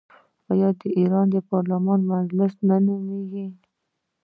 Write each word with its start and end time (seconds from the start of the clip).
آیا 0.51 0.69
د 0.79 0.81
ایران 0.97 1.27
پارلمان 1.51 1.99
مجلس 2.13 2.53
نه 2.67 2.77
نومیږي؟ 2.85 3.45